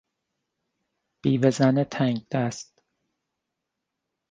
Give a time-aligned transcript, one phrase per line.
[1.21, 2.83] بیوه زن تنگدست